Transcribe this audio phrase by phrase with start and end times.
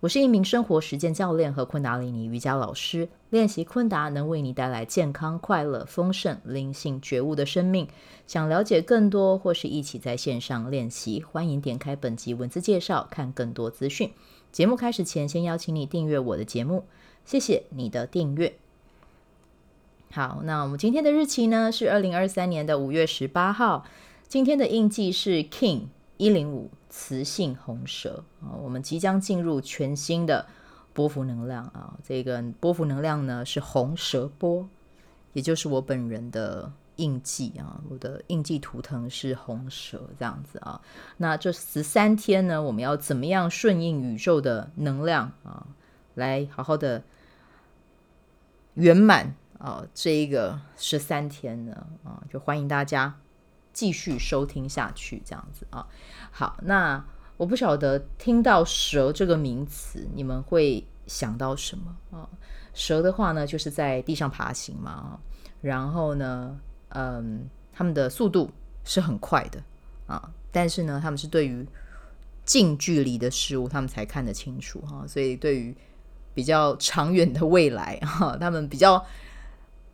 [0.00, 7.88] 我是一名生活实践教练和昆达里尼瑜伽老师，练习昆达能为你带来健康、快乐、丰盛、灵性觉悟的生命。
[8.26, 14.12] 想了解更多或是一起在线上练习，欢迎点开本集文字介绍看更多资讯。
[14.52, 16.84] 节目开始前，先邀请你订阅我的节目，
[17.24, 18.54] 谢谢你的订阅。
[20.12, 23.86] 好，那我们今天的日期呢是二零二三年的五月十八号，
[24.28, 25.84] 今天的印记是 King
[26.18, 26.70] 一零五。
[26.88, 30.46] 雌性红蛇啊，我们即将进入全新的
[30.92, 31.98] 波幅能量啊！
[32.02, 34.66] 这个波幅能量呢是红蛇波，
[35.34, 40.80] 也就是我本人的印记啊，我的印记图腾是红蛇这样子啊。
[41.18, 45.66] 那这十三天呢，我们要怎么样顺应宇宙的能量啊，
[46.14, 47.02] 来好好的
[48.74, 53.18] 圆满啊这一个十三天呢啊，就欢迎大家。
[53.76, 55.86] 继续收听下去，这样子啊。
[56.30, 57.04] 好，那
[57.36, 62.26] 我不晓得听到蛇这个名词，你们会想到什么啊？
[62.72, 65.20] 蛇的话呢，就是在地上爬行嘛。
[65.60, 68.50] 然后呢，嗯，他们的速度
[68.82, 69.62] 是很快的
[70.06, 70.32] 啊。
[70.50, 71.68] 但是呢，他们是对于
[72.46, 75.04] 近距离的事物，他们才看得清楚哈。
[75.06, 75.76] 所以对于
[76.32, 79.04] 比较长远的未来哈，他们比较。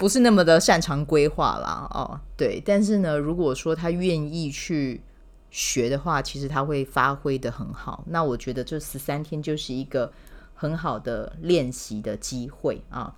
[0.00, 5.02] 不是那么的擅长规划啦，哦，对，但是呢，如果说他愿意去
[5.50, 8.02] 学的话，其实他会发挥得很好。
[8.06, 10.10] 那我觉得这十三天就是一个
[10.54, 13.14] 很好的练习的机会啊。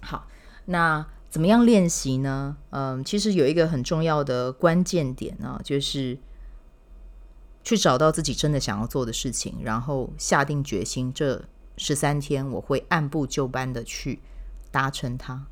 [0.00, 0.28] 好，
[0.66, 2.56] 那怎么样练习呢？
[2.70, 6.16] 嗯，其实有一个很重要的关键点啊，就是
[7.64, 11.42] 去找到自己真的想要做的事情，然后下定决心，这
[11.76, 14.20] 十三天我会按部就班的去
[14.70, 15.46] 达成它。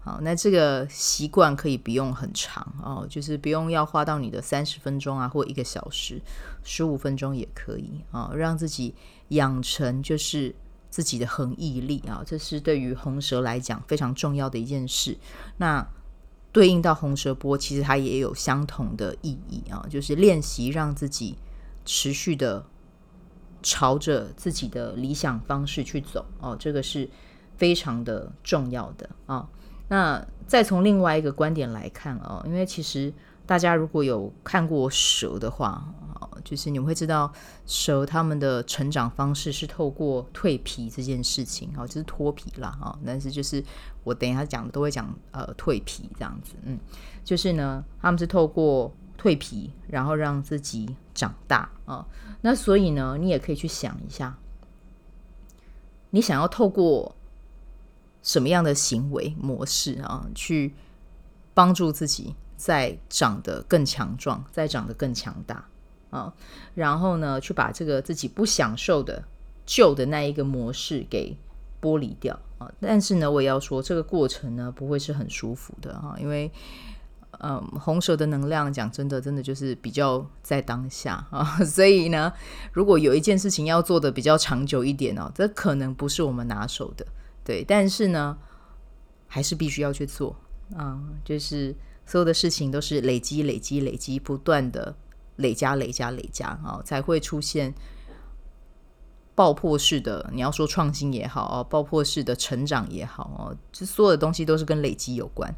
[0.00, 6.22] 好，那这个习惯可以不用很长哦，就是不用要花到你的三十分钟啊，或一个小时，
[6.62, 8.94] 十五分钟也可以啊，让自己
[9.28, 10.54] 养成就是
[10.88, 15.18] 自己的恒毅力啊，这是对于红蛇来讲非常重要的一件事。
[15.58, 15.86] 那
[16.52, 21.36] 对应到红蛇波，其实它也有相同的意义啊，就是练习让自己
[21.84, 22.64] 持续的
[23.62, 27.10] 朝着自己的理想方式去走哦，这个是
[27.58, 29.46] 非常的重要的啊。
[29.88, 33.12] 那再从另外一个观点来看哦，因为其实
[33.46, 35.82] 大家如果有看过蛇的话，
[36.44, 37.32] 就是你们会知道
[37.66, 42.98] 蛇它们的成长方式是透过蜕皮这件事情哦，就是脱皮啦啊。
[43.04, 43.62] 但是就是
[44.04, 46.78] 我等一下讲的都会讲呃蜕皮这样子，嗯，
[47.24, 52.06] 就是呢，他们是透过蜕皮，然后让自己长大啊。
[52.42, 54.36] 那所以呢，你也可以去想一下，
[56.10, 57.14] 你想要透过。
[58.28, 60.74] 什么样的行为模式啊，去
[61.54, 65.64] 帮助自己再长得更强壮，再长得更强大
[66.10, 66.34] 啊？
[66.74, 69.24] 然后呢，去把这个自己不享受的
[69.64, 71.38] 旧的那一个模式给
[71.80, 72.70] 剥离掉啊。
[72.78, 76.52] 但是呢，我也要说，这个过程呢，不会是很舒服的哈，因为
[77.38, 81.56] 嗯，红蛇的能量讲真的，真的就是比较在当下啊。
[81.64, 82.30] 所以呢，
[82.72, 87.06] 如果有一件事情要做的比较长久一点哦，这可能不是我们拿手的。
[87.48, 88.36] 对，但是呢，
[89.26, 90.36] 还是必须要去做
[90.76, 94.94] 啊、嗯，就是所有的事情都是累积、累积、累积，不断的
[95.36, 97.72] 累加、累加、累加啊、哦，才会出现
[99.34, 100.28] 爆破式的。
[100.30, 105.50] 你要说创新也好、哦，爆破式的成长也好哦，这所有的东西都是跟累积有关。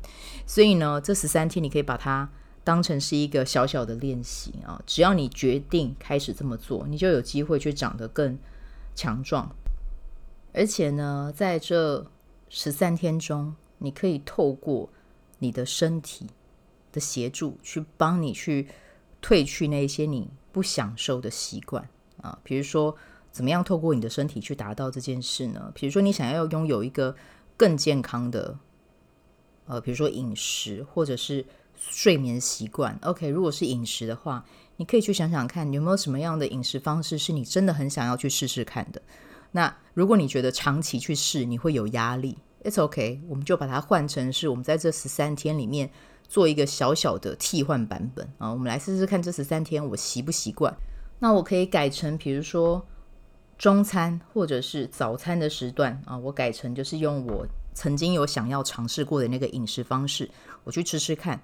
[0.47, 2.31] 所以呢，这十三天你可以把它
[2.62, 8.39] 当成是一个小小的练习啊、只要你决定开始这么做，你就有机会去长得更
[8.95, 9.51] 强壮。
[10.52, 12.06] 而且呢，在这
[12.48, 14.91] 十三天中，你可以透过
[15.38, 16.26] 你的身体
[16.92, 18.68] 的协助，去帮你去
[19.22, 21.88] 褪去那些你不享受的习惯
[22.20, 22.38] 啊。
[22.42, 22.97] 比如说，
[23.30, 25.70] 怎么样透过你的身体去达到这件事呢？
[25.74, 27.14] 比如说，你想要拥有一个
[27.56, 28.58] 更健康的，
[29.66, 31.47] 呃，比如说饮食或者是
[31.78, 32.98] 睡眠习惯。
[33.02, 34.44] OK，如果是饮食的话，
[34.76, 39.00] 你可以去想想看，有没有什么样的饮食方式是你真的很想要去试试看的。
[39.52, 45.91] 那如果你觉得长期去试你会有压力，It's OK，我们就把它换成是我们在这十三天里面
[46.28, 50.74] 做一个小小的替换版本啊，我们来试试看这十三天我习不习惯。
[51.18, 52.86] 那我可以改成比如说
[53.58, 60.30] 中餐或者是早餐的时段啊，我改成就是用我曾经有想要尝试过的那个饮食方式，
[60.64, 61.41] 我去吃吃看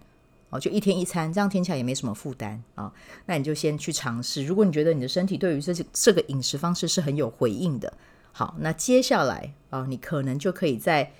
[0.50, 2.92] 哦，就一天一餐，这样听起来也没什么负担啊。
[3.26, 4.44] 那你就先去尝试。
[4.44, 7.92] 如果你觉得你的身体对于这这个饮食方式是很有回应的，
[8.32, 11.10] 好，那接下来啊，你可能就可以在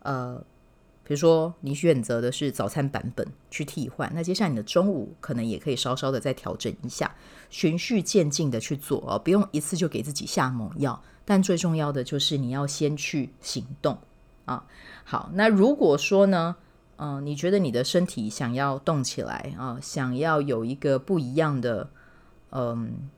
[0.00, 0.36] 呃，
[1.02, 7.12] 比如说你选择的是早餐版本去替换，那接下来你的中午可能也可以稍稍的再调整一下，
[7.50, 11.02] 循序渐进的去做哦，不用一次就给自己下猛药。
[11.24, 13.98] 但最重要的就是你要先去行动
[14.44, 14.64] 啊。
[15.02, 16.54] 好，那如果说呢，
[16.98, 21.90] 嗯、你觉得你的身体想要动起来啊，想要有一个不一样的，
[22.50, 23.10] 嗯，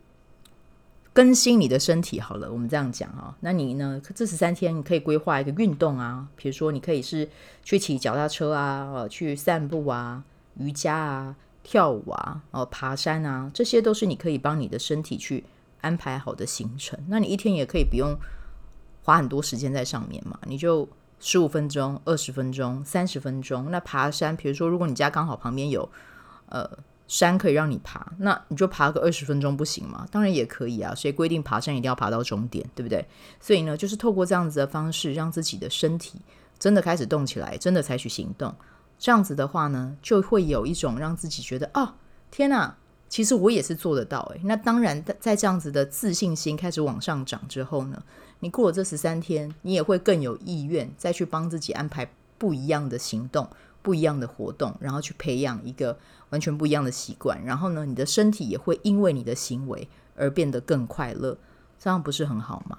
[1.12, 7.28] 更新你的身体好了，我们这样讲啊，那你呢，这十三天你可以规划一个运动啊，比如说你可以是
[7.62, 10.24] 去骑脚踏车啊，呃，去散步啊，
[10.56, 15.44] 瑜伽啊，跳舞啊，哦，爬山啊，这些都是你可以帮你的身体去
[15.82, 16.98] 安排好的行程。
[17.06, 18.16] 那你一天也可以不用
[19.04, 20.88] 花很多时间在上面嘛，你就。
[21.20, 23.70] 十五分钟、二十分钟、三十分钟。
[23.70, 25.88] 那爬山，比如说，如果你家刚好旁边有
[26.48, 26.68] 呃
[27.06, 30.06] 山可以让你爬，那你就爬个二十分钟不行吗？
[30.10, 30.94] 当然也可以啊。
[30.94, 33.06] 谁规定爬山一定要爬到终点，对不对？
[33.40, 36.20] 所以呢，就是透过这样子的方式，让自己的身体
[36.58, 38.54] 真的开始动起来，真的采取行动。
[38.98, 41.94] 这样子的话呢，就会有一种让自己觉得，哦，
[42.30, 42.76] 天哪！
[43.08, 48.02] 其实我也是做得到诶，那当然，在这样子的自信心开始往上涨之后呢，
[48.40, 53.48] 你过了这十三天，你也会更有意愿再去帮自己安排不一样的行动、
[53.80, 55.98] 不一样的活动，然后去培养一个
[56.30, 57.42] 完全不一样的习惯。
[57.44, 61.36] 然后呢，你的身体也会因为你的行为而变得更快乐，
[61.78, 62.78] 这样不是很好吗？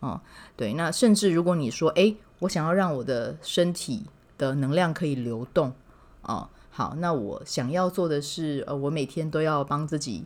[0.00, 0.20] 哦，
[0.56, 0.72] 对。
[0.72, 4.06] 那甚至如果你说，诶，我想要让我的身体
[4.38, 5.74] 的能量可以流动，
[6.22, 6.48] 哦。
[6.76, 10.24] 好，那我想要做的是，呃，我每天都要帮自己，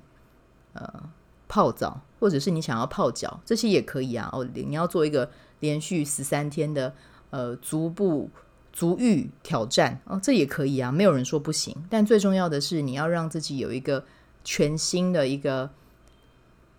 [0.73, 1.03] 呃，
[1.47, 4.31] 泡澡，或者是你想要泡脚，这些也可以啊。
[4.33, 5.31] 哦，你要做一个
[5.61, 6.95] 连续十三天的，
[7.29, 8.31] 呃，足部
[8.73, 11.77] 足浴挑战，哦，这也可以啊，没有人说不行。
[11.91, 14.03] 但最重要的是，你要让自己有一个
[14.43, 15.69] 全新的一个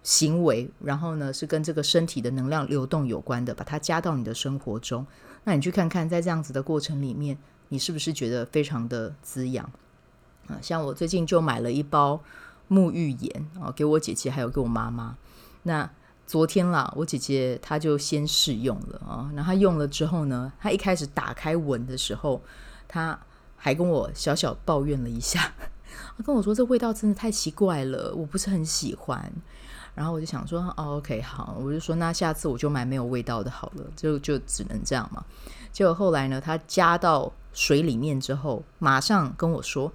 [0.02, 5.06] 行为，然后呢，是跟这个身体的能量流动有关的，把它加到你的生活中。
[5.44, 7.38] 那你去看看，在这样子的过程里面。
[7.70, 9.70] 你是不是觉得非常的滋养
[10.48, 10.58] 啊？
[10.62, 12.22] 像我最近就买了一包
[12.70, 15.18] 沐浴盐啊，给我姐姐还有给我妈妈。
[15.64, 15.90] 那
[16.28, 19.32] 昨天啦，我姐姐她就先试用了啊。
[19.34, 22.42] 那她用了之后呢，她一开始打开闻的时候，
[22.88, 23.20] 她
[23.56, 25.54] 还跟我小小抱怨了一下，
[26.18, 29.32] 她跟我说这味道真的太奇怪了，我不是很喜欢。
[29.96, 35.24] 然后我就想说，哦，OK，好，我就说那下次我就买没有味道的好了，就就只能这样嘛。
[35.72, 39.92] 结果后来呢，他加到水里面之后，马上跟我说：“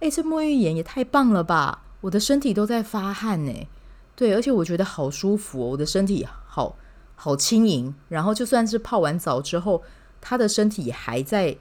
[0.00, 1.82] 哎，这沐浴盐也太棒了吧！
[2.02, 3.68] 我的身体都在发汗呢。
[4.14, 6.76] 对，而且我觉得好舒服，我的身体好
[7.16, 7.94] 好轻盈。
[8.08, 9.82] 然后就算是泡完澡之后，
[10.20, 11.56] 他的身体还在，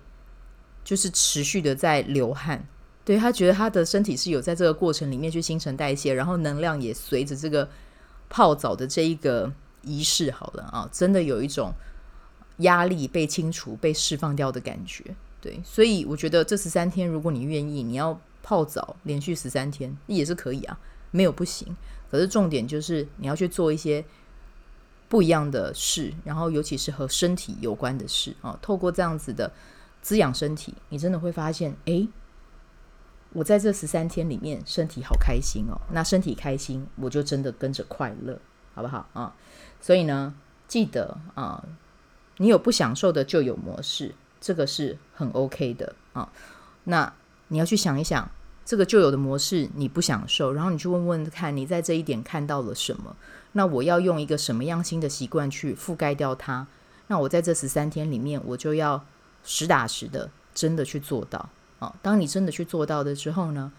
[0.84, 2.68] 就是持续的在流汗。
[3.08, 7.66] 对，他觉得他的身体是有在这个过程里面去新陈代谢，然后能量也随着这个
[8.28, 9.50] 泡澡的这一个
[9.82, 11.72] 仪式好了啊，真的有一种
[12.58, 15.06] 压力被清除、被释放掉的感觉。”
[15.40, 20.78] 对，所以我觉得这十三天，如果你愿意，你要泡澡连续十三天也是可以啊，
[21.12, 21.74] 没有不行。
[22.12, 24.04] 可是重点就是你要去做一些
[25.08, 28.60] 不一样的事，然后尤其是和身体有关的事啊。
[28.62, 29.50] 透过这样子的
[30.02, 32.06] 滋养身体，你真的会发现，诶，
[33.34, 35.80] 我在这十三天里面身体好开心哦。
[35.92, 38.40] 那身体开心，我就真的跟着快乐，
[38.74, 39.36] 好不好啊？
[39.80, 40.34] 所以呢，
[40.68, 41.64] 记得啊，
[42.38, 44.16] 你有不享受的旧有模式。
[44.40, 46.32] 这个是很 OK 的啊，
[46.84, 47.12] 那
[47.48, 48.30] 你要去想一想，
[48.64, 53.16] 这个旧有的模式你不享受，然后你去问问看，你在这一点看到了什么？
[53.54, 56.68] 那我要用一个什么样新的习惯去覆盖掉它？
[57.08, 59.04] 那我在这十三天里面，我就要
[59.44, 61.96] 实打实的真的去做到啊。
[62.02, 63.72] 当你真的去做到的时候呢，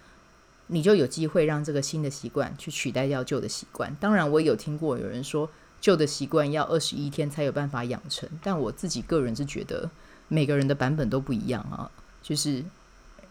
[0.69, 3.95] 你就有机会让这个新的习惯去取代掉旧的习惯。
[4.00, 5.50] 当然，我有听过有人说，
[5.81, 9.90] 旧的习惯要二十一天才有办法养成，但我自己个人是觉得。
[10.31, 11.90] 每个人的版本都不一样啊，
[12.23, 12.62] 就是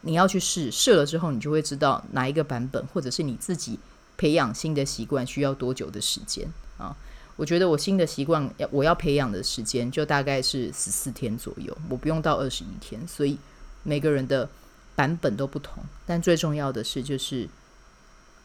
[0.02, 3.78] 你要去试，试了之后你就会知道哪一个版本，或者是你自己
[4.18, 6.98] 培养新的习惯需要多久的时间啊。
[7.36, 13.38] 我觉得我新的习惯要我要培养的时间就大概是十四天左右，我不用到二十一天，所以
[13.88, 14.50] 每个人的
[14.96, 15.84] 版本都不同。
[16.06, 17.48] 但最重要的是，就是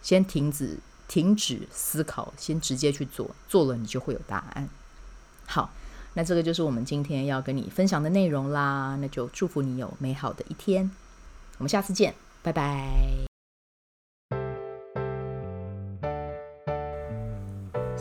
[0.01, 4.69] 先停止停止思考，先直接去做，做了你就会有答案。
[5.47, 5.71] 好。
[6.15, 10.91] 那这个就是我们今天要跟你分享的内容啦，那就祝福你有美好的一天，
[11.57, 13.32] 我们下次见，拜拜。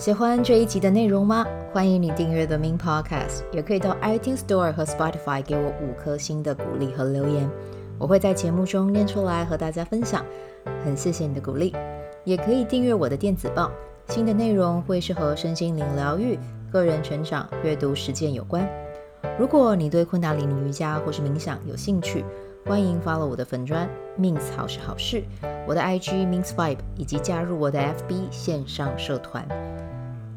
[0.01, 1.45] 喜欢这一集的内容吗？
[1.71, 7.47] 欢迎你订阅 The Min Podcast，也可以到 iTunes Store 和 Spotify 给我五颗星的鼓励和留言。
[7.99, 10.25] 我会在节目中念出来和大家分享。
[10.83, 11.75] 很谢谢你的鼓励，
[12.23, 13.71] 也可以订阅我的电子报，
[14.07, 16.39] 新的内容会是和身心灵疗愈、
[16.71, 18.67] 个人成长、阅读实践有关。
[19.37, 22.25] 如果你对昆达里尼瑜伽或是冥想有兴趣，
[22.65, 23.87] 欢迎 follow 我的粉砖
[24.19, 25.23] Min's 好是好事，
[25.67, 29.47] 我的 IG Min's Vibe，以及加入我的 FB 线上社团。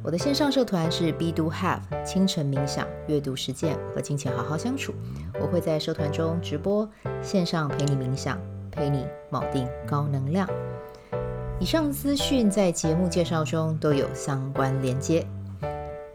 [0.02, 4.93] 我的线上社团是 Be Do Have 清晨冥想、阅读实践和金钱好好相处。
[5.40, 6.88] 我会在社团中直播，
[7.23, 8.38] 线上陪你冥想，
[8.71, 10.49] 陪你锚定高能量。
[11.59, 15.26] 以上资讯在节目介绍中都有相关连接。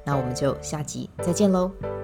[0.04, 1.99] 那我们就下集再见喽。